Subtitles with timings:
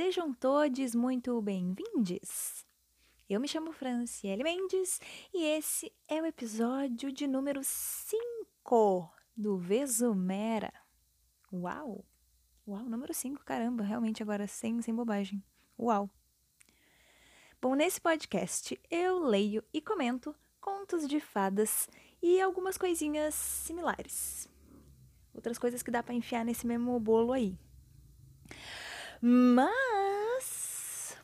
[0.00, 2.64] Sejam todos muito bem-vindos.
[3.28, 5.00] Eu me chamo Franciele Mendes
[5.34, 10.72] e esse é o episódio de número 5 do Vesumera.
[11.52, 12.04] Uau!
[12.64, 15.42] Uau, número 5, caramba, realmente agora sem, sem bobagem.
[15.76, 16.08] Uau!
[17.60, 21.88] Bom, nesse podcast eu leio e comento contos de fadas
[22.22, 24.48] e algumas coisinhas similares.
[25.34, 27.58] Outras coisas que dá para enfiar nesse mesmo bolo aí.
[29.20, 31.16] Mas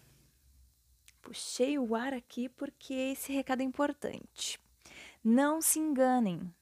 [1.23, 4.61] puxei o ar aqui porque esse recado é importante.
[5.23, 6.53] Não se enganem.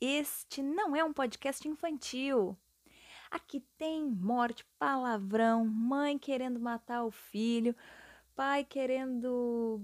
[0.00, 2.56] Este não é um podcast infantil.
[3.30, 7.76] Aqui tem morte, palavrão, mãe querendo matar o filho,
[8.34, 9.80] pai querendo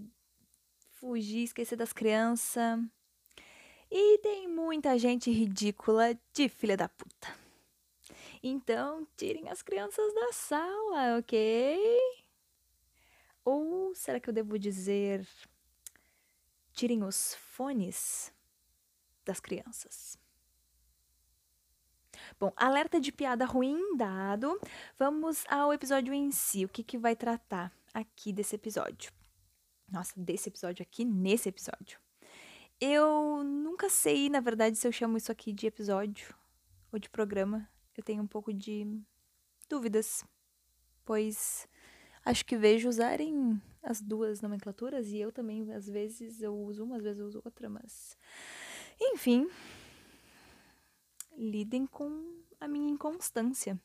[0.93, 2.81] fugir, esquecer das crianças.
[3.91, 7.46] E tem muita gente ridícula de filha da puta.
[8.49, 11.77] Então, tirem as crianças da sala, ok?
[13.45, 15.27] Ou será que eu devo dizer
[16.73, 18.33] tirem os fones
[19.25, 20.17] das crianças?
[22.39, 24.61] Bom, alerta de piada ruim dado.
[24.97, 26.65] Vamos ao episódio em si.
[26.65, 29.13] O que, que vai tratar aqui desse episódio?
[29.91, 31.99] Nossa, desse episódio aqui, nesse episódio.
[32.81, 36.33] Eu nunca sei, na verdade, se eu chamo isso aqui de episódio
[36.93, 37.69] ou de programa
[38.01, 38.87] eu tenho um pouco de
[39.69, 40.25] dúvidas,
[41.05, 41.69] pois
[42.25, 46.97] acho que vejo usarem as duas nomenclaturas e eu também, às vezes, eu uso uma,
[46.97, 48.19] às vezes eu uso outra, mas.
[49.01, 49.49] Enfim.
[51.37, 53.81] Lidem com a minha inconstância.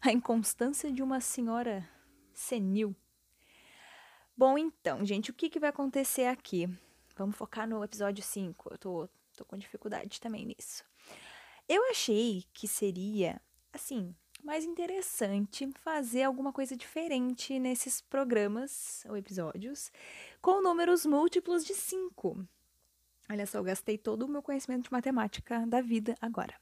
[0.00, 1.88] A inconstância de uma senhora
[2.32, 2.94] senil.
[4.36, 6.68] Bom, então, gente, o que, que vai acontecer aqui?
[7.16, 8.68] Vamos focar no episódio 5.
[8.72, 10.84] Eu tô, tô com dificuldade também nisso.
[11.68, 13.40] Eu achei que seria,
[13.72, 19.90] assim, mais interessante fazer alguma coisa diferente nesses programas ou episódios
[20.40, 22.46] com números múltiplos de 5.
[23.28, 26.54] Olha só, eu gastei todo o meu conhecimento de matemática da vida agora.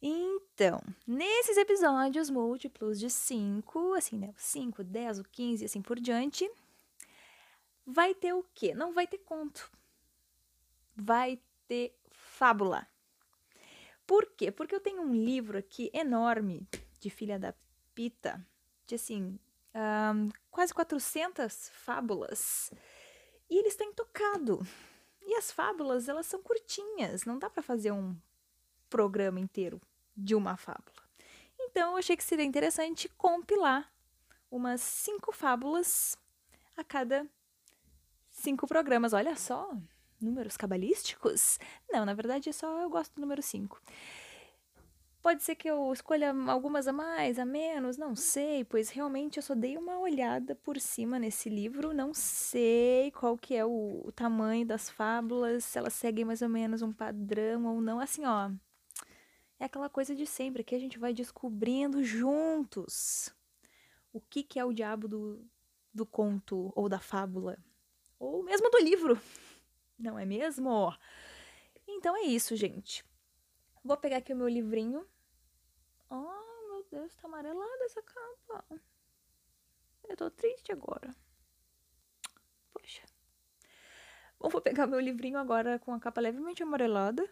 [0.00, 4.32] Então, nesses episódios múltiplos de 5, assim, né?
[4.34, 6.50] 5, 10, 15 e assim por diante,
[7.86, 8.74] vai ter o quê?
[8.74, 9.70] Não vai ter conto.
[10.96, 11.38] Vai
[11.68, 12.88] ter fábula.
[14.10, 14.50] Por quê?
[14.50, 16.66] Porque eu tenho um livro aqui enorme
[16.98, 17.54] de Filha da
[17.94, 18.44] Pita,
[18.84, 19.38] de assim,
[19.72, 22.72] um, quase 400 fábulas.
[23.48, 24.66] E eles têm tocado.
[25.22, 28.16] E as fábulas, elas são curtinhas, não dá para fazer um
[28.88, 29.80] programa inteiro
[30.16, 31.04] de uma fábula.
[31.56, 33.94] Então, eu achei que seria interessante compilar
[34.50, 36.18] umas cinco fábulas
[36.76, 37.24] a cada
[38.28, 39.12] cinco programas.
[39.12, 39.70] Olha só,
[40.20, 41.58] números cabalísticos?
[41.90, 43.80] Não, na verdade é só eu gosto do número 5.
[45.22, 49.42] Pode ser que eu escolha algumas a mais, a menos, não sei, pois realmente eu
[49.42, 54.12] só dei uma olhada por cima nesse livro, não sei qual que é o, o
[54.12, 58.50] tamanho das fábulas, se elas seguem mais ou menos um padrão ou não, assim, ó.
[59.58, 63.30] É aquela coisa de sempre que a gente vai descobrindo juntos
[64.10, 65.44] o que, que é o diabo do,
[65.92, 67.58] do conto ou da fábula,
[68.18, 69.20] ou mesmo do livro.
[70.00, 70.96] Não é mesmo?
[71.86, 73.04] Então é isso, gente.
[73.84, 75.06] Vou pegar aqui o meu livrinho.
[76.08, 78.64] Oh, meu Deus, tá amarelada essa capa.
[80.08, 81.14] Eu tô triste agora.
[82.72, 83.02] Poxa.
[84.38, 87.28] Bom, vou pegar meu livrinho agora com a capa levemente amarelada.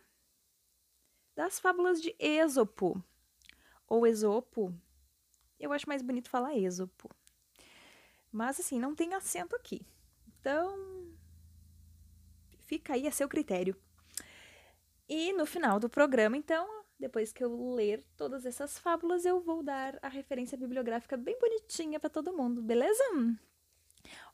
[1.34, 3.02] Das fábulas de Êxopo.
[3.86, 4.74] Ou Esopo.
[5.58, 7.08] Eu acho mais bonito falar Êxopo.
[8.30, 9.86] Mas assim, não tem acento aqui.
[10.26, 10.97] Então,
[12.68, 13.74] Fica aí a seu critério.
[15.08, 19.62] E no final do programa, então, depois que eu ler todas essas fábulas, eu vou
[19.62, 23.02] dar a referência bibliográfica bem bonitinha para todo mundo, beleza?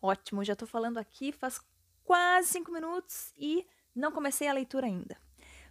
[0.02, 1.60] Ótimo, já tô falando aqui faz
[2.02, 3.64] quase cinco minutos e
[3.94, 5.16] não comecei a leitura ainda.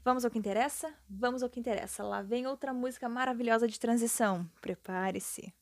[0.01, 0.93] Vamos ao que interessa?
[1.09, 2.01] Vamos ao que interessa.
[2.01, 4.49] Lá vem outra música maravilhosa de transição.
[4.61, 5.53] Prepare-se.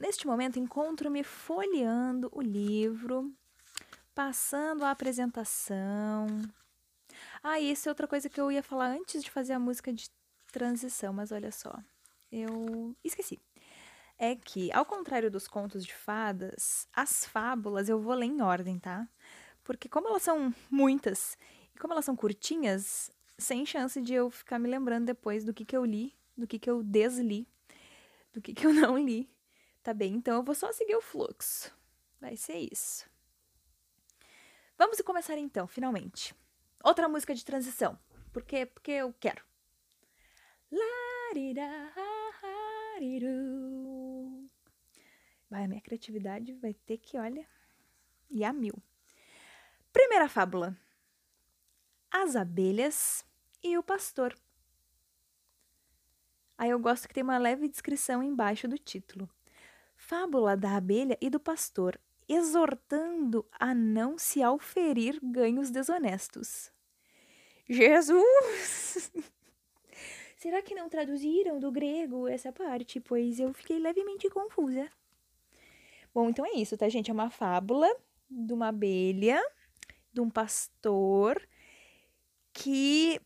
[0.00, 3.30] Neste momento, encontro-me folheando o livro,
[4.14, 6.26] passando a apresentação.
[7.42, 10.08] Ah, isso é outra coisa que eu ia falar antes de fazer a música de
[10.50, 11.78] transição, mas olha só,
[12.32, 13.38] eu esqueci.
[14.18, 18.78] É que, ao contrário dos contos de fadas, as fábulas eu vou ler em ordem,
[18.78, 19.06] tá?
[19.62, 21.36] Porque como elas são muitas
[21.74, 25.62] e como elas são curtinhas, sem chance de eu ficar me lembrando depois do que,
[25.62, 27.46] que eu li, do que, que eu desli,
[28.32, 29.28] do que, que eu não li
[29.82, 31.74] Tá bem, então eu vou só seguir o fluxo.
[32.20, 33.08] Vai ser isso.
[34.76, 36.34] Vamos começar então, finalmente.
[36.82, 37.98] Outra música de transição.
[38.32, 38.66] Por quê?
[38.66, 39.44] Porque eu quero.
[45.48, 47.46] Vai, a minha criatividade vai ter que, olha,
[48.30, 48.74] e a mil.
[49.92, 50.76] Primeira fábula:
[52.10, 53.24] As abelhas
[53.62, 54.34] e o pastor.
[56.56, 59.28] Aí eu gosto que tem uma leve descrição embaixo do título.
[60.10, 61.96] Fábula da abelha e do pastor,
[62.28, 66.72] exortando a não se auferir ganhos desonestos.
[67.68, 69.12] Jesus!
[70.36, 72.98] Será que não traduziram do grego essa parte?
[72.98, 74.90] Pois eu fiquei levemente confusa.
[76.12, 77.08] Bom, então é isso, tá, gente?
[77.08, 77.88] É uma fábula
[78.28, 79.40] de uma abelha,
[80.12, 81.40] de um pastor,
[82.52, 83.20] que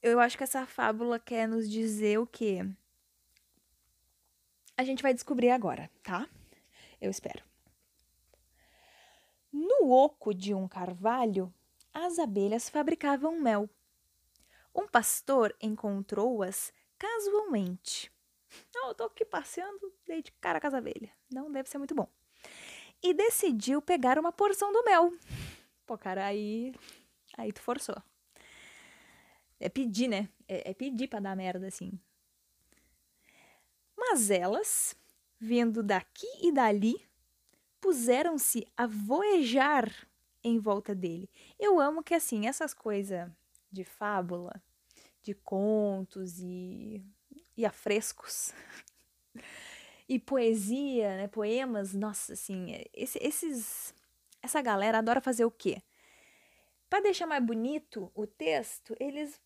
[0.00, 2.64] eu acho que essa fábula quer nos dizer o quê?
[4.80, 6.26] A gente vai descobrir agora, tá?
[6.98, 7.44] Eu espero.
[9.52, 11.52] No oco de um carvalho,
[11.92, 13.68] as abelhas fabricavam mel.
[14.74, 18.10] Um pastor encontrou-as casualmente.
[18.74, 21.10] Eu tô aqui passeando, dei de cara com as abelhas.
[21.30, 22.08] Não deve ser muito bom.
[23.02, 25.12] E decidiu pegar uma porção do mel.
[25.84, 26.74] Pô, cara, aí.
[27.36, 28.02] Aí tu forçou.
[29.60, 30.30] É pedir, né?
[30.48, 32.00] É, é pedir pra dar merda, assim.
[34.00, 34.96] Mas elas,
[35.38, 37.06] vindo daqui e dali,
[37.82, 39.92] puseram-se a voejar
[40.42, 41.28] em volta dele.
[41.58, 43.30] Eu amo que, assim, essas coisas
[43.70, 44.62] de fábula,
[45.22, 47.04] de contos e,
[47.54, 48.54] e afrescos.
[50.08, 53.94] e poesia, né, poemas, nossa, assim, esse, esses,
[54.40, 55.82] essa galera adora fazer o quê?
[56.88, 59.38] Para deixar mais bonito o texto, eles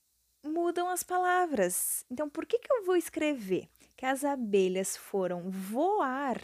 [0.44, 2.06] mudam as palavras.
[2.08, 3.68] Então, por que, que eu vou escrever
[4.04, 6.38] que as abelhas foram voar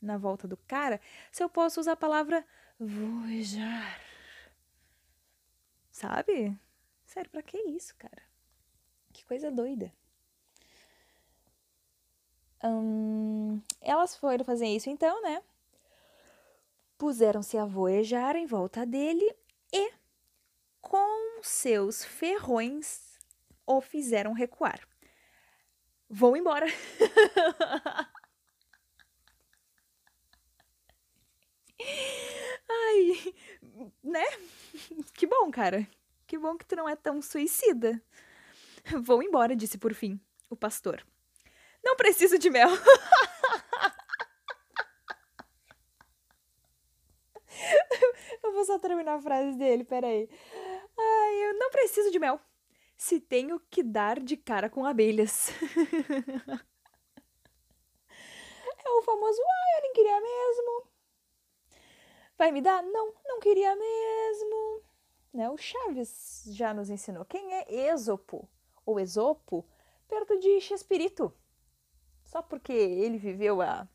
[0.00, 0.98] na volta do cara
[1.30, 2.42] se eu posso usar a palavra
[2.80, 4.00] vojar?
[5.90, 6.58] Sabe?
[7.04, 8.22] Sério, pra que isso, cara?
[9.12, 9.92] Que coisa doida.
[12.64, 15.42] Hum, elas foram fazer isso então, né?
[16.96, 19.30] Puseram-se a voejar em volta dele
[19.70, 19.92] e,
[20.80, 23.18] com seus ferrões,
[23.66, 24.88] o fizeram recuar.
[26.16, 26.66] Vou embora.
[32.70, 33.34] Ai,
[34.00, 34.22] né?
[35.14, 35.84] Que bom, cara.
[36.24, 38.00] Que bom que tu não é tão suicida.
[39.02, 41.04] Vou embora, disse por fim o pastor.
[41.82, 42.68] Não preciso de mel.
[48.40, 50.28] eu vou só terminar a frase dele, peraí.
[50.96, 52.40] Ai, eu não preciso de mel
[53.04, 55.50] se tenho que dar de cara com abelhas.
[58.82, 60.88] é o famoso, ah, eu nem queria mesmo.
[62.38, 62.82] Vai me dar?
[62.82, 64.82] Não, não queria mesmo.
[65.34, 65.50] Né?
[65.50, 67.26] O Chaves já nos ensinou.
[67.26, 68.48] Quem é Esopo
[68.86, 69.68] ou Esopo
[70.08, 71.30] perto de Chespirito?
[72.24, 73.86] Só porque ele viveu há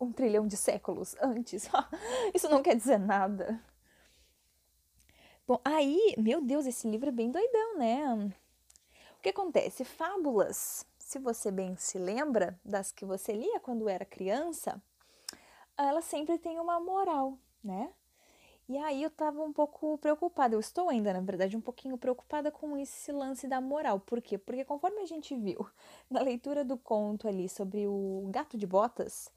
[0.00, 1.70] um trilhão de séculos antes.
[2.34, 3.62] Isso não quer dizer nada.
[5.48, 8.30] Bom, aí, meu Deus, esse livro é bem doidão, né?
[9.18, 9.82] O que acontece?
[9.82, 14.78] Fábulas, se você bem se lembra das que você lia quando era criança,
[15.78, 17.90] elas sempre têm uma moral, né?
[18.68, 22.50] E aí eu tava um pouco preocupada, eu estou ainda, na verdade, um pouquinho preocupada
[22.50, 24.00] com esse lance da moral.
[24.00, 24.36] Por quê?
[24.36, 25.66] Porque conforme a gente viu
[26.10, 29.32] na leitura do conto ali sobre o gato de botas,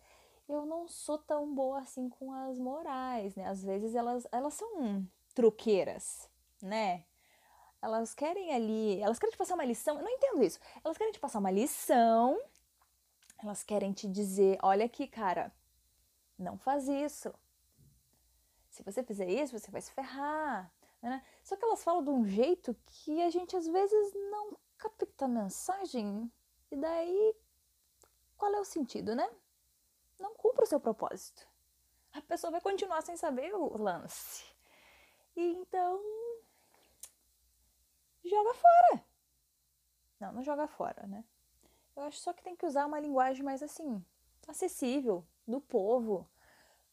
[0.50, 3.48] eu não sou tão boa assim com as morais, né?
[3.48, 6.29] Às vezes elas, elas são truqueiras,
[6.61, 7.05] né?
[7.81, 10.59] Elas querem ali, elas querem te passar uma lição, eu não entendo isso.
[10.83, 12.39] Elas querem te passar uma lição,
[13.39, 15.51] elas querem te dizer, olha aqui, cara,
[16.38, 17.33] não faz isso.
[18.69, 20.71] Se você fizer isso, você vai se ferrar.
[21.01, 21.23] Né?
[21.43, 25.27] Só que elas falam de um jeito que a gente às vezes não capta a
[25.27, 26.31] mensagem.
[26.69, 27.35] E daí,
[28.38, 29.29] qual é o sentido, né?
[30.19, 31.47] Não cumpre o seu propósito.
[32.13, 34.45] A pessoa vai continuar sem saber o lance.
[35.35, 36.01] E então
[38.23, 39.05] joga fora.
[40.19, 41.23] Não, não joga fora, né?
[41.95, 44.03] Eu acho só que tem que usar uma linguagem mais assim,
[44.47, 46.27] acessível, do povo,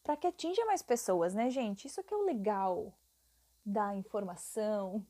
[0.03, 1.85] para que atinja mais pessoas, né, gente?
[1.87, 2.93] Isso que é o legal
[3.65, 5.05] da informação,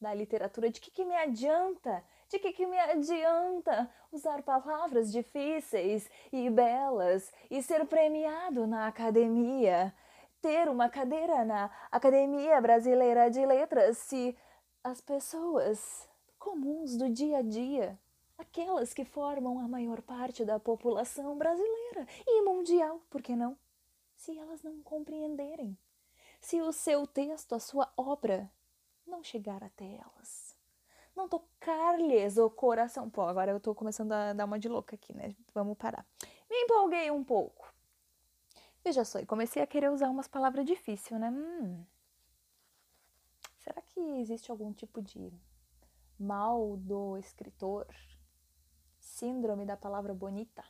[0.00, 0.70] da literatura.
[0.70, 2.04] De que, que me adianta?
[2.28, 9.94] De que, que me adianta usar palavras difíceis e belas e ser premiado na academia?
[10.40, 14.36] Ter uma cadeira na Academia Brasileira de Letras se
[14.82, 17.98] as pessoas comuns do dia a dia,
[18.38, 23.56] aquelas que formam a maior parte da população brasileira e mundial, por que não?
[24.16, 25.76] Se elas não compreenderem,
[26.40, 28.50] se o seu texto, a sua obra,
[29.06, 30.56] não chegar até elas,
[31.14, 33.10] não tocar-lhes o coração.
[33.10, 35.34] Pô, agora eu tô começando a dar uma de louca aqui, né?
[35.52, 36.06] Vamos parar.
[36.48, 37.70] Me empolguei um pouco.
[38.82, 41.30] Veja só, e comecei a querer usar umas palavras difíceis, né?
[41.30, 41.84] Hum,
[43.58, 45.32] será que existe algum tipo de
[46.18, 47.86] mal do escritor?
[48.98, 50.64] Síndrome da palavra bonita?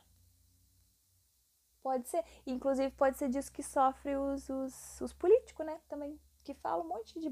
[1.81, 2.23] Pode ser.
[2.45, 5.79] Inclusive, pode ser disso que sofre os, os, os políticos, né?
[5.87, 6.19] Também.
[6.43, 7.31] Que falam um monte de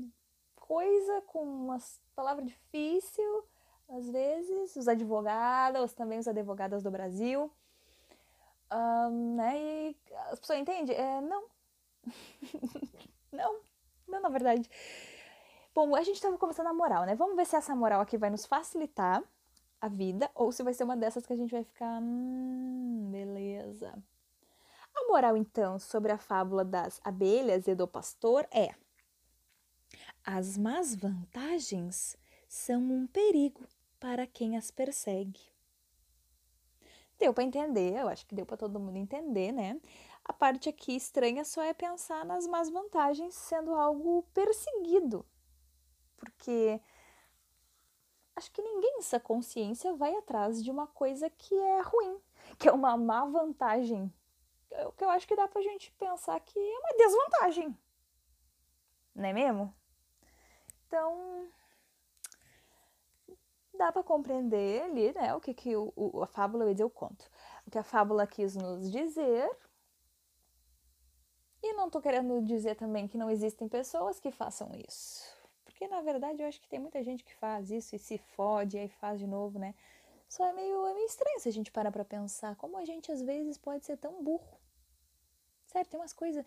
[0.55, 3.43] coisa com umas palavras difíceis,
[3.87, 4.75] às vezes.
[4.75, 7.51] Os advogados, também os advogados do Brasil.
[8.71, 9.59] Um, né?
[9.59, 9.97] E
[10.31, 10.95] as pessoas entendem?
[10.95, 11.45] É, não.
[13.31, 13.59] não.
[14.07, 14.69] Não, na verdade.
[15.73, 17.15] Bom, a gente estava começando a moral, né?
[17.15, 19.23] Vamos ver se essa moral aqui vai nos facilitar
[19.79, 22.01] a vida ou se vai ser uma dessas que a gente vai ficar.
[22.01, 23.93] Hum, beleza.
[24.95, 28.73] A moral, então, sobre a fábula das abelhas e do pastor é:
[30.25, 33.67] as más vantagens são um perigo
[33.99, 35.39] para quem as persegue.
[37.19, 39.79] Deu para entender, eu acho que deu para todo mundo entender, né?
[40.23, 45.25] A parte aqui estranha só é pensar nas más vantagens sendo algo perseguido.
[46.15, 46.81] Porque
[48.37, 52.21] acho que ninguém nessa consciência vai atrás de uma coisa que é ruim,
[52.57, 54.13] que é uma má vantagem.
[54.85, 57.77] O que eu acho que dá pra gente pensar que é uma desvantagem.
[59.13, 59.75] Não é mesmo?
[60.87, 61.49] Então,
[63.79, 66.83] dá para compreender ali, né, o que, que o, o, a fábula, eu ia dizer
[66.83, 67.31] o conto,
[67.65, 69.49] o que a fábula quis nos dizer.
[71.63, 75.23] E não tô querendo dizer também que não existem pessoas que façam isso.
[75.63, 78.75] Porque, na verdade, eu acho que tem muita gente que faz isso e se fode
[78.75, 79.73] e aí faz de novo, né?
[80.27, 83.11] Só é meio, é meio estranho se a gente parar pra pensar como a gente
[83.11, 84.59] às vezes pode ser tão burro.
[85.67, 86.45] Sério, tem umas coisas.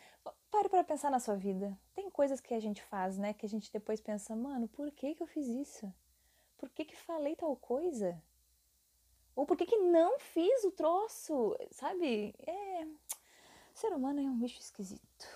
[0.51, 1.79] Pare para pensar na sua vida.
[1.95, 3.33] Tem coisas que a gente faz, né?
[3.33, 5.93] Que a gente depois pensa, mano, por que, que eu fiz isso?
[6.63, 8.23] Por que, que falei tal coisa?
[9.35, 11.59] Ou por que, que não fiz o troço?
[11.73, 12.33] Sabe?
[12.47, 12.85] É.
[12.85, 15.27] O ser humano é um bicho esquisito.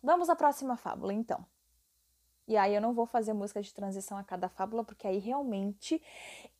[0.00, 1.44] Vamos à próxima fábula, então.
[2.46, 6.00] E aí eu não vou fazer música de transição a cada fábula, porque aí realmente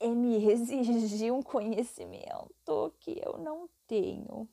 [0.00, 4.48] é me exigir um conhecimento que eu não tenho.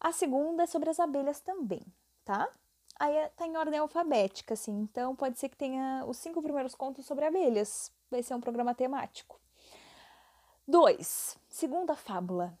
[0.00, 1.86] A segunda é sobre as abelhas também,
[2.24, 2.52] tá?
[2.98, 4.72] Aí tá em ordem alfabética, assim.
[4.80, 8.74] Então pode ser que tenha os cinco primeiros contos sobre abelhas vai ser um programa
[8.74, 9.38] temático.
[10.66, 11.38] 2.
[11.48, 12.58] Segunda fábula.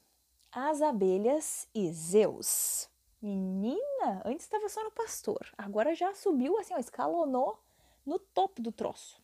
[0.50, 2.88] As abelhas e Zeus.
[3.20, 7.58] Menina, antes estava só no pastor, agora já subiu assim, ó, escalonou
[8.06, 9.20] no topo do troço.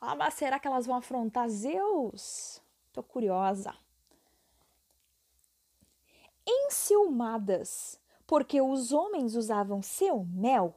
[0.00, 2.62] Ah, mas será que elas vão afrontar Zeus?
[2.92, 3.74] Tô curiosa.
[6.46, 10.74] Enciumadas, porque os homens usavam seu mel,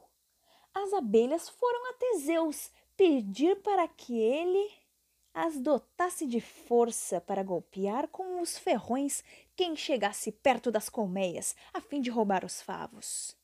[0.74, 4.70] as abelhas foram até Zeus pedir para que ele
[5.32, 9.22] as dotasse de força para golpear com os ferrões
[9.56, 13.36] quem chegasse perto das colmeias, a fim de roubar os favos.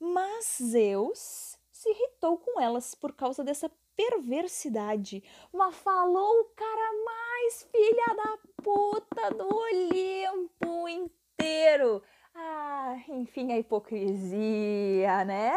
[0.00, 7.62] Mas Zeus se irritou com elas por causa dessa perversidade, mas falou o cara mais
[7.64, 12.02] filha da puta do Olimpo inteiro.
[13.18, 15.52] Enfim, a hipocrisia, né?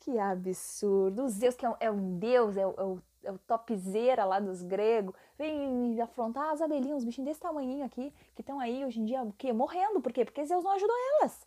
[0.00, 1.28] Que absurdo.
[1.28, 4.40] Zeus, que é um, é um deus, é o, é, o, é o topzera lá
[4.40, 9.00] dos gregos, vem afrontar as abelhinhas, uns bichinhos desse tamanho aqui, que estão aí hoje
[9.00, 9.52] em dia, o quê?
[9.52, 10.00] Morrendo.
[10.00, 10.24] Por quê?
[10.24, 11.46] Porque Zeus não ajudou elas.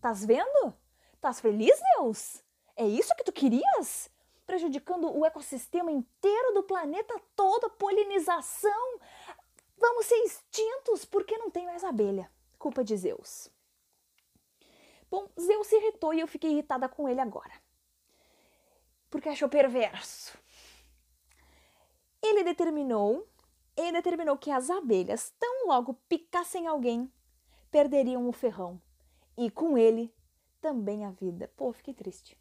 [0.00, 0.72] Tás vendo?
[1.20, 2.42] Tás feliz, Zeus?
[2.74, 4.10] É isso que tu querias?
[4.46, 8.98] Prejudicando o ecossistema inteiro do planeta todo, a polinização.
[9.76, 12.30] Vamos ser extintos porque não tem mais abelha.
[12.58, 13.54] Culpa de Zeus.
[15.10, 17.52] Bom, Zeus se irritou e eu fiquei irritada com ele agora
[19.16, 20.36] porque achou perverso.
[22.22, 23.26] Ele determinou,
[23.76, 27.10] ele determinou que as abelhas, tão logo picassem alguém,
[27.70, 28.80] perderiam o ferrão
[29.36, 30.14] e com ele
[30.60, 31.50] também a vida.
[31.56, 32.38] Pô, fiquei triste.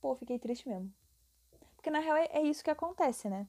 [0.00, 0.90] Pô, fiquei triste mesmo.
[1.74, 3.46] Porque na real é, é isso que acontece, né?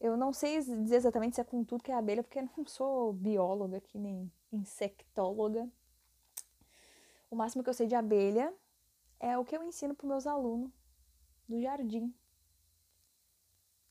[0.00, 2.66] Eu não sei dizer exatamente se é com tudo que é abelha, porque eu não
[2.66, 5.68] sou bióloga aqui, nem insectóloga.
[7.30, 8.52] O máximo que eu sei de abelha
[9.20, 10.72] é o que eu ensino para meus alunos
[11.46, 12.14] do jardim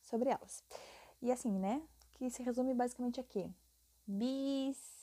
[0.01, 0.63] sobre elas.
[1.21, 1.81] E assim, né?
[2.13, 3.49] Que se resume basicamente aqui.
[4.07, 4.99] Bees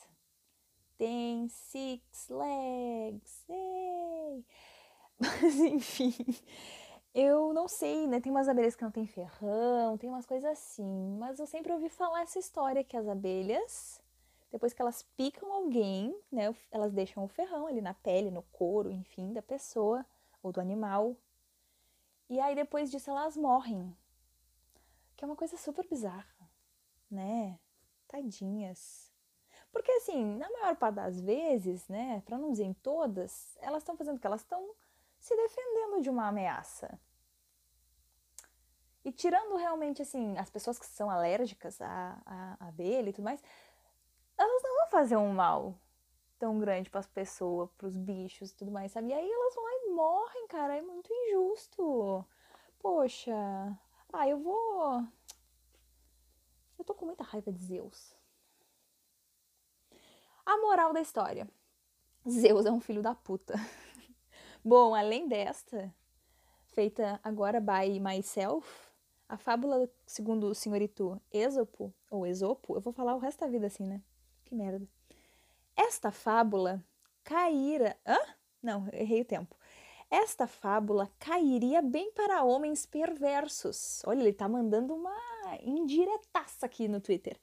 [0.99, 3.45] tem six legs.
[3.49, 4.45] Hey!
[5.19, 6.15] Mas enfim,
[7.19, 8.21] Eu não sei, né?
[8.21, 11.17] Tem umas abelhas que não tem ferrão, tem umas coisas assim.
[11.19, 14.03] Mas eu sempre ouvi falar essa história que as abelhas,
[14.53, 16.55] depois que elas picam alguém, né?
[16.71, 20.05] Elas deixam o ferrão ali na pele, no couro, enfim, da pessoa
[20.43, 21.17] ou do animal.
[22.29, 23.97] E aí depois disso elas morrem.
[25.17, 26.51] Que é uma coisa super bizarra,
[27.11, 27.59] né?
[28.09, 29.11] Tadinhas.
[29.73, 33.97] Porque assim, na maior parte das vezes, né, para não dizer em todas, elas estão
[33.97, 34.75] fazendo o que elas estão
[35.19, 37.01] se defendendo de uma ameaça.
[39.07, 43.41] E tirando realmente, assim, as pessoas que são alérgicas à, à abelha e tudo mais,
[44.37, 45.79] elas não vão fazer um mal
[46.41, 49.11] tão grande para as pessoas, para os bichos e tudo mais, sabe?
[49.11, 50.77] E aí elas vão lá e morrem, cara.
[50.77, 52.27] É muito injusto.
[52.81, 53.33] Poxa.
[54.13, 55.05] Ah, eu vou.
[56.77, 58.13] Eu tô com muita raiva de Zeus.
[60.45, 61.49] A moral da história:
[62.29, 63.55] Zeus é um filho da puta.
[64.65, 65.95] Bom, além desta,
[66.65, 68.86] feita agora by myself,
[69.29, 73.67] a fábula, segundo o senhorito Esopo, ou Esopo, eu vou falar o resto da vida
[73.67, 74.01] assim, né?
[74.45, 74.87] Que merda.
[75.77, 76.85] Esta fábula
[77.25, 77.97] caíra.
[78.07, 78.19] Hã?
[78.63, 79.57] Não, errei o tempo.
[80.11, 84.03] Esta fábula cairia bem para homens perversos.
[84.07, 85.13] Olha, ele tá mandando uma
[85.61, 87.39] indiretaça aqui no Twitter.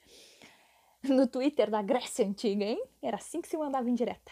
[1.03, 2.81] No Twitter da Grécia Antiga, hein?
[3.01, 4.31] Era assim que se mandava indireta.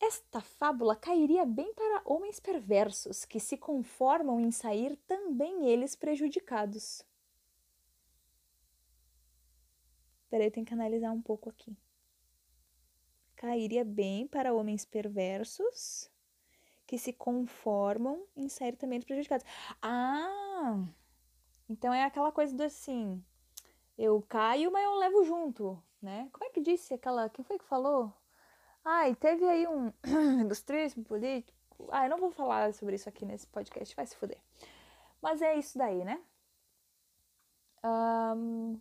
[0.00, 7.04] Esta fábula cairia bem para homens perversos que se conformam em sair também eles prejudicados.
[10.30, 11.76] Peraí, tem que analisar um pouco aqui.
[13.36, 16.10] Cairia bem para homens perversos
[16.86, 19.44] que se conformam em sair também prejudicados.
[19.82, 20.82] Ah!
[21.68, 23.22] Então é aquela coisa do assim,
[23.96, 26.28] eu caio, mas eu levo junto, né?
[26.32, 28.12] Como é que disse aquela, quem foi que falou?
[28.84, 29.92] Ai, teve aí um
[30.40, 31.88] ilustríssimo político.
[31.90, 34.38] Ah, eu não vou falar sobre isso aqui nesse podcast, vai se fuder.
[35.22, 36.20] Mas é isso daí, né?
[37.84, 38.78] Um,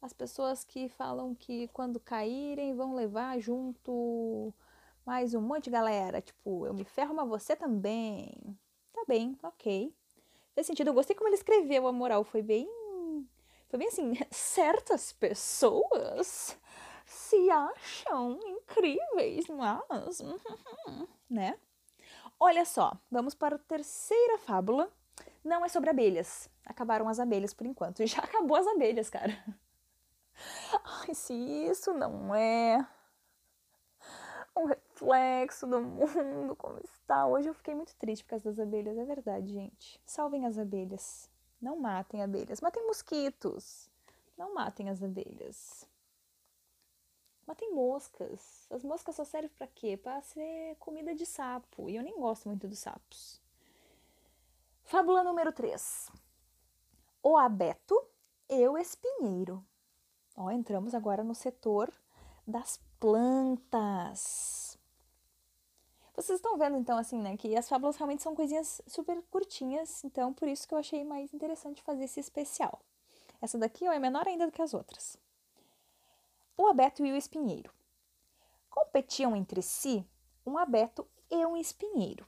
[0.00, 4.52] as pessoas que falam que quando caírem vão levar junto
[5.04, 6.20] mais um monte de galera.
[6.20, 8.34] Tipo, eu me ferro, mas você também.
[8.92, 9.94] Tá bem, ok.
[10.54, 10.88] Fez sentido.
[10.88, 12.24] Eu gostei como ele escreveu a moral.
[12.24, 12.68] Foi bem.
[13.68, 14.14] Foi bem assim.
[14.30, 16.58] Certas pessoas
[17.06, 20.20] se acham incríveis, mas.
[21.30, 21.58] né?
[22.38, 24.90] Olha só, vamos para a terceira fábula.
[25.42, 26.50] Não é sobre abelhas.
[26.66, 28.04] Acabaram as abelhas por enquanto.
[28.06, 29.32] Já acabou as abelhas, cara.
[30.84, 32.86] Ai, se isso não é
[34.54, 37.26] um reflexo do mundo como está.
[37.26, 38.98] Hoje eu fiquei muito triste por causa das abelhas.
[38.98, 40.00] É verdade, gente.
[40.04, 41.30] Salvem as abelhas.
[41.62, 42.60] Não matem abelhas.
[42.60, 43.88] Matem mosquitos.
[44.36, 45.88] Não matem as abelhas.
[47.46, 48.66] Mas tem moscas.
[48.70, 49.96] As moscas só servem para quê?
[49.96, 51.88] Para ser comida de sapo.
[51.88, 53.40] E eu nem gosto muito dos sapos.
[54.82, 56.10] Fábula número 3.
[57.22, 58.02] O abeto
[58.48, 59.64] e o espinheiro.
[60.36, 61.92] Ó, entramos agora no setor
[62.46, 64.76] das plantas.
[66.14, 70.32] Vocês estão vendo então assim, né, que as fábulas realmente são coisinhas super curtinhas, então
[70.32, 72.80] por isso que eu achei mais interessante fazer esse especial.
[73.40, 75.18] Essa daqui ó, é menor ainda do que as outras
[76.56, 77.72] o abeto e o espinheiro.
[78.70, 80.06] Competiam entre si
[80.44, 82.26] um abeto e um espinheiro.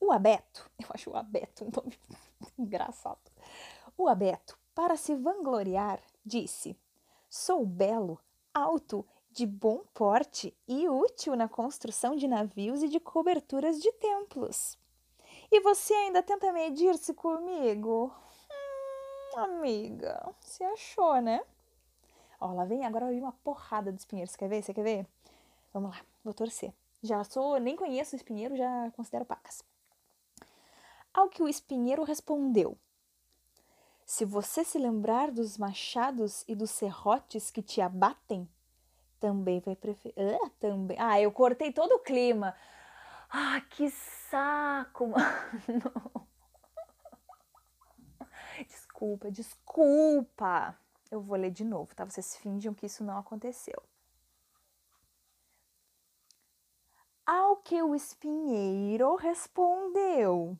[0.00, 1.98] O abeto, eu acho o abeto um nome
[2.58, 3.30] engraçado.
[3.96, 6.76] O abeto, para se vangloriar, disse:
[7.28, 8.18] Sou belo,
[8.52, 14.78] alto, de bom porte e útil na construção de navios e de coberturas de templos.
[15.50, 18.12] E você ainda tenta medir-se comigo?
[18.50, 21.44] Hum, amiga, se achou, né?
[22.44, 24.32] Ó, lá vem, agora vai vir uma porrada de espinheiros.
[24.32, 24.62] Você quer ver?
[24.62, 25.06] Você quer ver?
[25.72, 26.74] Vamos lá, vou torcer.
[27.02, 29.64] Já sou, nem conheço o espinheiro, já considero pacas.
[31.14, 32.76] Ao que o espinheiro respondeu:
[34.04, 38.46] Se você se lembrar dos machados e dos serrotes que te abatem,
[39.18, 40.14] também vai preferir.
[40.18, 40.98] Ah, também.
[41.00, 42.54] Ah, eu cortei todo o clima.
[43.30, 46.28] Ah, que saco, mano.
[48.68, 50.78] Desculpa, desculpa.
[51.14, 52.04] Eu vou ler de novo, tá?
[52.04, 53.80] Vocês fingem que isso não aconteceu.
[57.24, 60.58] Ao que o espinheiro respondeu: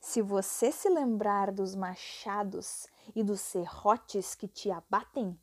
[0.00, 5.38] Se você se lembrar dos machados e dos serrotes que te abatem,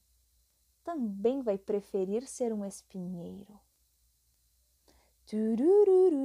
[0.84, 3.62] também vai preferir ser um espinheiro.
[5.28, 6.18] Turururu.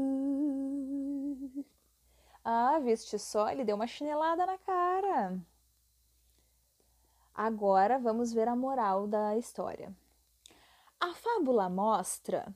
[2.42, 3.50] Ah, viste só?
[3.50, 5.38] Ele deu uma chinelada na cara.
[7.34, 9.94] Agora vamos ver a moral da história.
[11.00, 12.54] A fábula mostra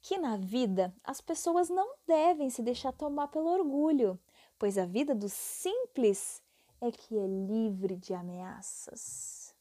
[0.00, 4.18] que na vida as pessoas não devem se deixar tomar pelo orgulho,
[4.58, 6.42] pois a vida do simples
[6.80, 9.54] é que é livre de ameaças.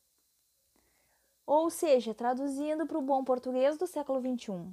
[1.45, 4.71] Ou seja, traduzindo para o bom português do século XXI,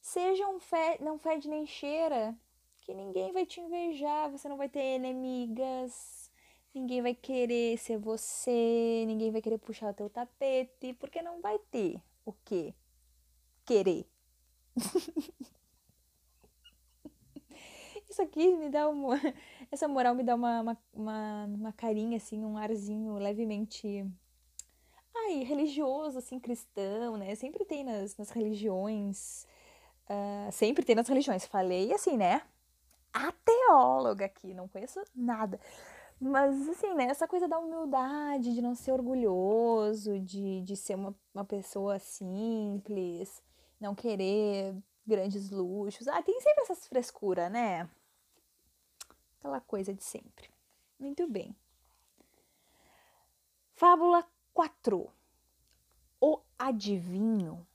[0.00, 2.36] seja um fe não fede nem cheira,
[2.78, 6.19] que ninguém vai te invejar, você não vai ter inimigas,
[6.74, 11.58] ninguém vai querer ser você, ninguém vai querer puxar o teu tapete, porque não vai
[11.70, 12.74] ter o que
[13.64, 14.06] querer.
[18.08, 19.14] Isso aqui me dá uma.
[19.70, 24.04] Essa moral me dá uma, uma, uma, uma carinha, assim, um arzinho levemente.
[25.14, 27.34] Ai, religioso, assim, cristão, né?
[27.36, 29.46] Sempre tem nas, nas religiões.
[30.08, 31.46] Uh, sempre tem nas religiões.
[31.46, 32.42] Falei assim, né?
[33.12, 35.60] A teóloga aqui, não conheço nada.
[36.20, 37.04] Mas, assim, né?
[37.04, 43.42] Essa coisa da humildade, de não ser orgulhoso, de, de ser uma, uma pessoa simples,
[43.80, 46.06] não querer grandes luxos.
[46.08, 47.88] Ah, tem sempre essas frescuras, né?
[49.38, 50.50] Aquela coisa de sempre.
[50.98, 51.56] Muito bem.
[53.74, 55.10] Fábula 4.
[56.20, 57.66] O adivinho.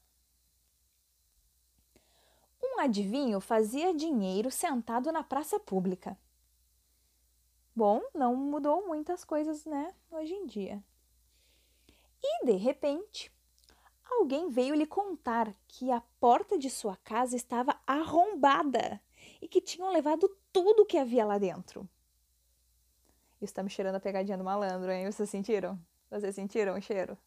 [2.62, 6.16] Um adivinho fazia dinheiro sentado na praça pública.
[7.76, 10.82] Bom, não mudou muitas coisas, né, hoje em dia.
[12.24, 13.30] E, de repente,
[14.10, 19.02] alguém veio lhe contar que a porta de sua casa estava arrombada
[19.42, 21.88] e que tinham levado tudo o que havia lá dentro.
[23.42, 25.12] Isso tá me cheirando a pegadinha do malandro, hein?
[25.12, 25.78] Vocês sentiram?
[26.10, 27.18] Vocês sentiram o cheiro?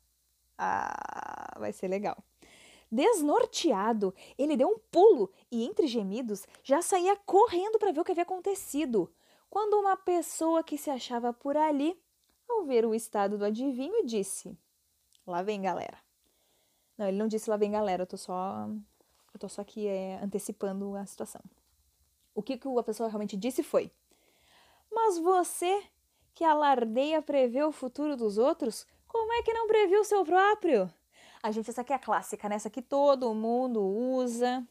[0.57, 2.17] Ah, vai ser legal.
[2.91, 8.13] Desnorteado, ele deu um pulo e, entre gemidos, já saía correndo para ver o que
[8.13, 9.13] havia acontecido.
[9.51, 11.99] Quando uma pessoa que se achava por ali,
[12.49, 14.57] ao ver o estado do adivinho, disse:
[15.27, 15.99] Lá vem, galera.
[16.97, 18.69] Não, ele não disse lá vem, galera, eu tô só,
[19.33, 21.41] eu tô só aqui é, antecipando a situação.
[22.35, 23.91] O que, que a pessoa realmente disse foi:
[24.91, 25.83] Mas você
[26.35, 30.93] que alardeia prever o futuro dos outros, como é que não previu o seu próprio?
[31.43, 32.57] A gente, essa aqui é clássica, né?
[32.57, 34.67] Essa aqui todo mundo usa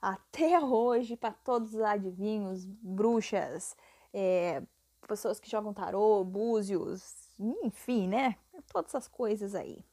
[0.00, 3.76] até hoje para todos os adivinhos, bruxas,
[4.12, 4.62] é,
[5.06, 8.36] pessoas que jogam tarô, búzios, enfim, né?
[8.72, 9.84] Todas essas coisas aí.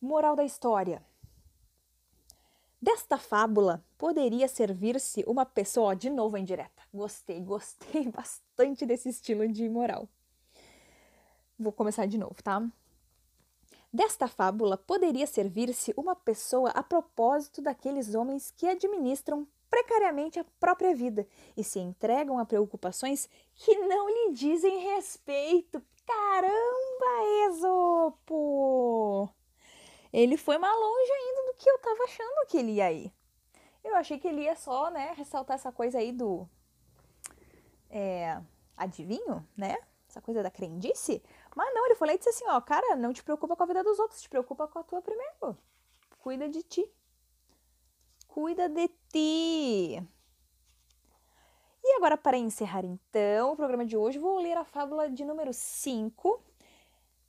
[0.00, 1.02] Moral da história.
[2.80, 6.82] Desta fábula poderia servir-se uma pessoa, de novo em direta.
[6.92, 10.08] Gostei, gostei bastante desse estilo de moral.
[11.56, 12.60] Vou começar de novo, tá?
[13.92, 20.94] Desta fábula poderia servir-se uma pessoa a propósito daqueles homens que administram precariamente a própria
[20.94, 25.82] vida e se entregam a preocupações que não lhe dizem respeito.
[26.06, 29.30] Caramba, Esopo!
[30.12, 33.10] Ele foi mais longe ainda do que eu tava achando que ele ia ir.
[33.82, 36.46] Eu achei que ele ia só, né, ressaltar essa coisa aí do.
[37.88, 38.42] É,
[38.76, 39.78] adivinho, né?
[40.06, 41.22] Essa coisa da crendice.
[41.56, 43.82] Mas não, ele lá e disse assim: ó, cara, não te preocupa com a vida
[43.82, 45.56] dos outros, te preocupa com a tua primeiro.
[46.18, 46.92] Cuida de ti.
[48.32, 50.02] Cuida de ti.
[51.84, 55.52] E agora, para encerrar então o programa de hoje, vou ler a fábula de número
[55.52, 56.42] 5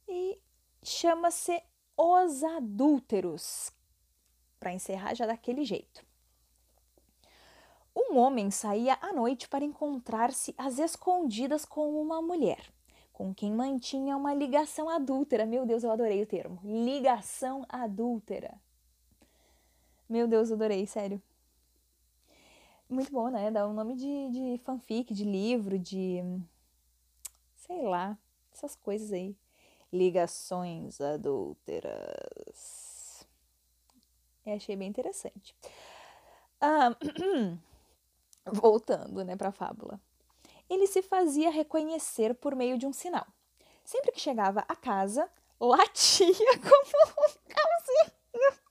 [0.07, 0.39] e
[0.81, 1.61] chama-se
[1.97, 3.69] os adúlteros.
[4.57, 6.05] Para encerrar já daquele jeito.
[7.93, 12.71] Um homem saía à noite para encontrar-se às escondidas com uma mulher,
[13.11, 15.45] com quem mantinha uma ligação adúltera.
[15.45, 16.61] Meu Deus, eu adorei o termo.
[16.63, 18.57] Ligação adúltera.
[20.07, 21.21] Meu Deus, eu adorei, sério.
[22.89, 23.49] Muito bom, né?
[23.51, 26.21] Dá um nome de, de fanfic, de livro, de.
[27.55, 28.17] sei lá,
[28.53, 29.35] essas coisas aí
[29.91, 32.53] ligações adúlteras.
[34.45, 35.55] Eu achei bem interessante.
[36.59, 36.95] Ah,
[38.51, 39.99] voltando né, para a fábula.
[40.69, 43.27] Ele se fazia reconhecer por meio de um sinal.
[43.85, 46.27] Sempre que chegava a casa, latia
[46.59, 48.62] como um cãozinho.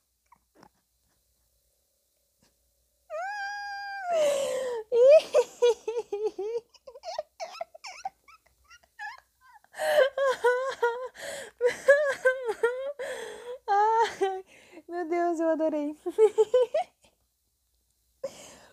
[14.89, 15.99] Meu Deus, eu adorei.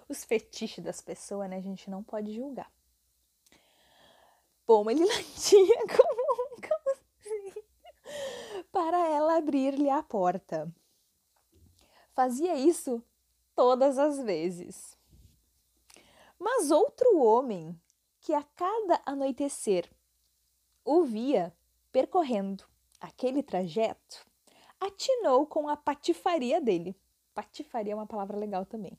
[0.07, 1.57] Os fetiches das pessoas, né?
[1.57, 2.71] A gente não pode julgar.
[4.67, 6.39] Bom, ele latia como um
[8.71, 10.71] para ela abrir-lhe a porta.
[12.13, 13.03] Fazia isso
[13.55, 14.97] todas as vezes.
[16.39, 17.79] Mas outro homem,
[18.21, 19.89] que a cada anoitecer
[20.85, 21.53] o via
[21.91, 22.63] percorrendo
[22.99, 24.25] aquele trajeto,
[24.79, 26.95] atinou com a patifaria dele.
[27.33, 28.97] Patifaria é uma palavra legal também.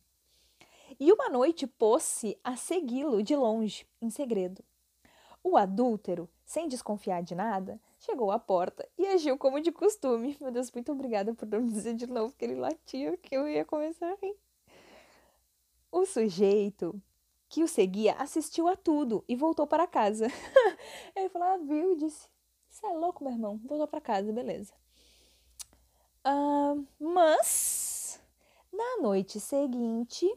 [0.99, 4.63] e uma noite pôs-se a segui-lo de longe, em segredo.
[5.43, 10.37] O adúltero, sem desconfiar de nada, chegou à porta e agiu como de costume.
[10.41, 13.65] Meu Deus, muito obrigada por não dizer de novo que ele latia, que eu ia
[13.65, 14.37] começar a rir.
[15.91, 17.01] O sujeito
[17.51, 20.29] que o seguia assistiu a tudo e voltou para casa.
[21.17, 22.29] ele falou, ah, viu, e disse,
[22.69, 23.61] você é louco, meu irmão?
[23.65, 24.73] Voltou para casa, beleza.
[26.25, 28.23] Uh, mas,
[28.73, 30.33] na noite seguinte,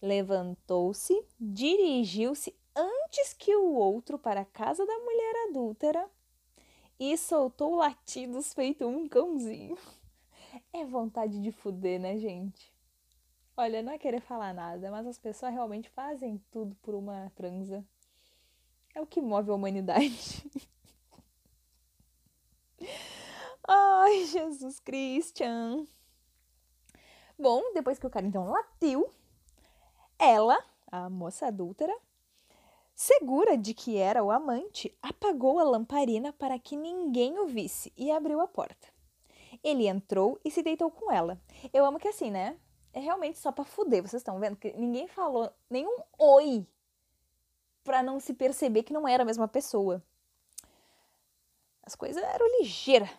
[0.00, 6.08] levantou-se, dirigiu-se antes que o outro para a casa da mulher adúltera
[7.00, 9.76] e soltou latidos feito um cãozinho.
[10.72, 12.73] É vontade de fuder, né, gente?
[13.56, 17.84] Olha, não é querer falar nada, mas as pessoas realmente fazem tudo por uma transa.
[18.92, 20.44] É o que move a humanidade.
[23.66, 25.86] Ai, Jesus Christian.
[27.38, 29.08] Bom, depois que o cara então latiu,
[30.18, 30.58] ela,
[30.90, 31.96] a moça adúltera,
[32.92, 38.10] segura de que era o amante, apagou a lamparina para que ninguém o visse e
[38.10, 38.88] abriu a porta.
[39.62, 41.40] Ele entrou e se deitou com ela.
[41.72, 42.58] Eu amo que assim, né?
[42.94, 46.64] É realmente só para fuder, vocês estão vendo que ninguém falou nenhum oi
[47.82, 50.00] para não se perceber que não era a mesma pessoa.
[51.82, 53.10] As coisas eram ligeiras.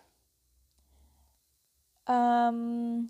[2.08, 3.10] Um,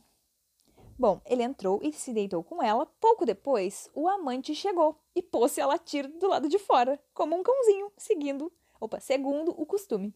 [0.98, 2.88] bom, ele entrou e se deitou com ela.
[3.00, 7.44] Pouco depois, o amante chegou e pôs-se a latir do lado de fora, como um
[7.44, 10.12] cãozinho, seguindo, opa, segundo o costume.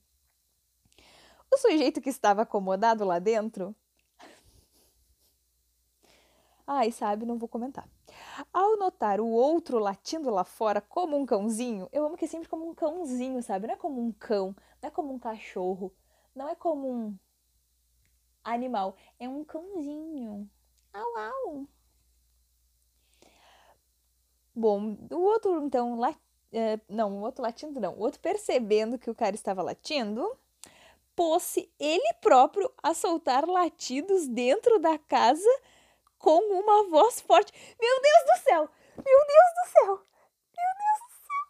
[1.52, 3.76] O sujeito que estava acomodado lá dentro.
[6.72, 7.90] Ai, sabe, não vou comentar.
[8.54, 12.48] Ao notar o outro latindo lá fora como um cãozinho, eu amo que é sempre
[12.48, 13.66] como um cãozinho, sabe?
[13.66, 15.92] Não é como um cão, não é como um cachorro,
[16.36, 17.18] não é como um
[18.44, 20.48] animal, é um cãozinho.
[20.94, 21.68] Au, au.
[24.54, 26.16] Bom, o outro então, lá,
[26.54, 30.38] é, não, o outro latindo não, o outro percebendo que o cara estava latindo,
[31.16, 35.50] pôs-se ele próprio a soltar latidos dentro da casa
[36.20, 37.52] com uma voz forte.
[37.80, 38.70] Meu Deus do céu!
[38.98, 40.02] Meu Deus do céu!
[40.58, 41.44] Meu Deus do céu!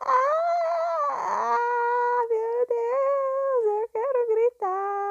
[0.00, 1.56] Ah,
[2.28, 5.08] meu Deus, eu quero gritar.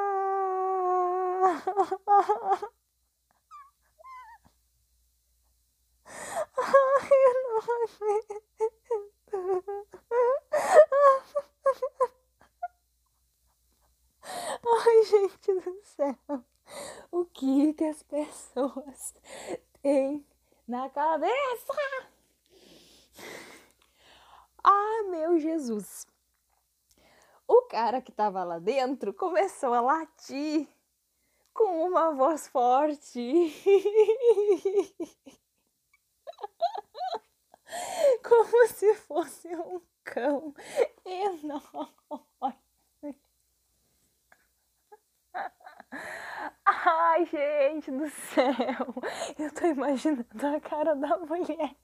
[6.58, 7.60] Ai, eu não
[14.70, 15.80] Ai, gente do
[16.26, 16.44] céu.
[17.10, 19.14] O que que as pessoas
[19.82, 20.26] têm
[20.66, 21.72] na cabeça?
[24.62, 26.06] Ah, meu Jesus!
[27.46, 30.68] O cara que estava lá dentro começou a latir
[31.54, 33.18] com uma voz forte.
[38.22, 40.54] Como se fosse um cão
[41.06, 42.27] enorme.
[47.18, 48.54] Ai, gente do céu!
[49.36, 51.74] Eu tô imaginando a cara da mulher.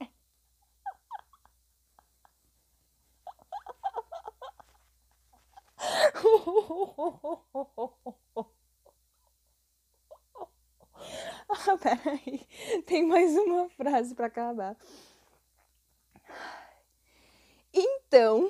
[11.49, 12.47] ah, peraí.
[12.87, 14.77] Tem mais uma frase para acabar.
[17.73, 18.49] Então,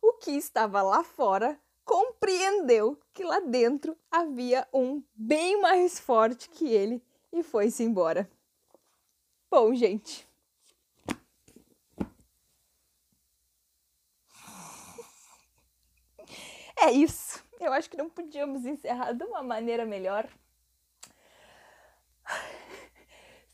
[0.00, 6.68] o que estava lá fora compreendeu que lá dentro havia um bem mais forte que
[6.68, 8.30] ele e foi-se embora.
[9.50, 10.28] Bom, gente,
[16.82, 17.44] É isso.
[17.60, 20.26] Eu acho que não podíamos encerrar de uma maneira melhor.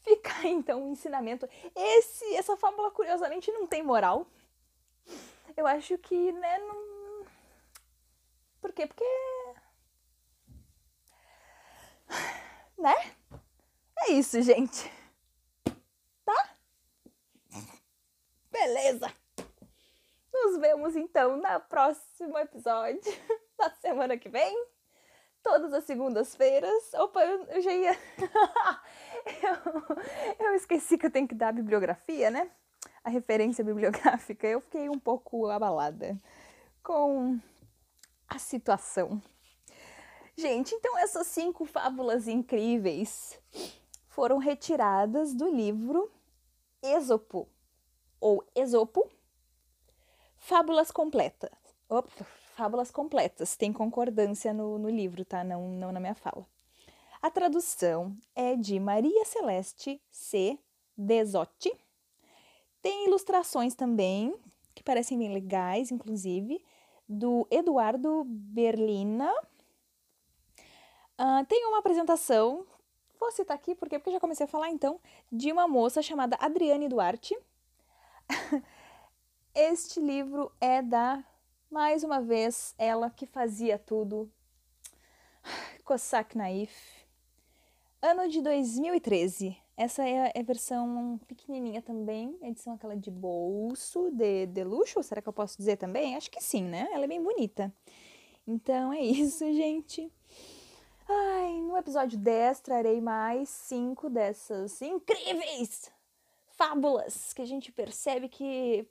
[0.03, 1.49] Fica então o ensinamento.
[1.75, 4.29] Esse, essa fábula, curiosamente, não tem moral.
[5.57, 6.96] Eu acho que, né, não.
[8.67, 8.85] Por quê?
[8.85, 9.05] Porque.
[12.77, 12.95] Né?
[14.01, 14.91] É isso, gente.
[16.25, 16.57] Tá?
[18.51, 19.09] Beleza.
[20.35, 23.01] Nos vemos então no próximo episódio,
[23.57, 24.67] na semana que vem.
[25.45, 26.93] Todas as segundas-feiras.
[26.95, 27.93] Opa, eu, eu já ia.
[30.41, 32.51] eu, eu esqueci que eu tenho que dar a bibliografia, né?
[33.05, 34.45] A referência bibliográfica.
[34.45, 36.21] Eu fiquei um pouco abalada
[36.83, 37.39] com
[38.29, 39.23] a situação.
[40.37, 43.39] Gente, então essas cinco fábulas incríveis
[44.09, 46.11] foram retiradas do livro
[46.83, 47.49] Esopo,
[48.21, 49.11] ou Esopo,
[50.47, 51.51] Fábulas completas.
[51.89, 53.57] Opa, fábulas completas.
[53.57, 55.43] Tem concordância no, no livro, tá?
[55.43, 56.47] Não, não na minha fala.
[57.21, 60.57] A tradução é de Maria Celeste C.
[60.97, 61.73] Desotti.
[62.81, 64.33] Tem ilustrações também,
[64.73, 66.65] que parecem bem legais, inclusive,
[67.09, 69.33] do Eduardo Berlina.
[71.19, 72.67] Uh, tem uma apresentação,
[73.19, 76.89] vou citar aqui porque, porque já comecei a falar então, de uma moça chamada Adriane
[76.89, 77.37] Duarte.
[79.55, 81.25] este livro é da,
[81.71, 84.31] mais uma vez, ela que fazia tudo,
[85.85, 87.07] Cossack Naif.
[88.03, 89.66] Ano de 2013.
[89.77, 95.29] Essa é a versão pequenininha também, edição aquela de bolso, de, de luxo, será que
[95.29, 96.17] eu posso dizer também?
[96.17, 96.89] Acho que sim, né?
[96.93, 97.71] Ela é bem bonita.
[98.47, 100.11] Então é isso, gente.
[101.07, 105.93] Ai, no episódio 10 trarei mais cinco dessas incríveis
[106.57, 108.89] fábulas que a gente percebe que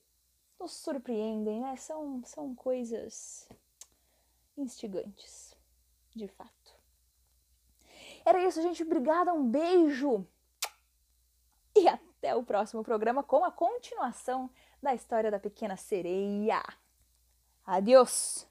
[0.60, 1.76] nos surpreendem, né?
[1.78, 3.50] São, são coisas
[4.56, 5.58] instigantes,
[6.16, 6.76] de fato.
[8.24, 8.84] Era isso, gente.
[8.84, 10.28] Obrigada, um beijo!
[11.76, 14.50] E até o próximo programa com a continuação
[14.82, 16.64] da história da pequena sereia.
[17.66, 18.48] Adiós!